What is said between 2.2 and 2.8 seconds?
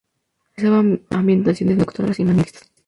manieristas.